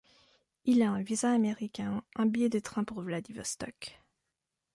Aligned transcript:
Il 0.65 0.81
a 0.81 0.89
un 0.93 1.03
visa 1.03 1.29
américain, 1.31 2.03
un 2.15 2.25
billet 2.25 2.49
de 2.49 2.57
train 2.57 2.83
pour 2.83 3.03
Vladivostok. 3.03 4.01